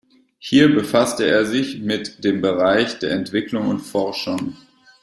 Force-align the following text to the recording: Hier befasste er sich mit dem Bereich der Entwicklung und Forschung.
Hier 0.39 0.73
befasste 0.73 1.27
er 1.27 1.45
sich 1.45 1.77
mit 1.79 2.23
dem 2.23 2.41
Bereich 2.41 2.97
der 2.97 3.11
Entwicklung 3.11 3.67
und 3.67 3.81
Forschung. 3.81 4.57